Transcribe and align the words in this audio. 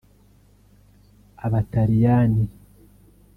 Abataliyani 1.45 2.43